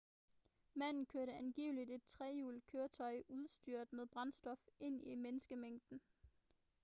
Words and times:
manden 0.75 1.05
kørte 1.05 1.33
angiveligt 1.33 1.89
et 1.91 2.01
trehjulet 2.07 2.65
køretøj 2.65 3.21
udstyret 3.27 3.93
med 3.93 4.05
sprængstof 4.07 4.57
ind 4.79 5.01
i 5.01 5.07
en 5.09 5.21
menneskemængde 5.21 5.99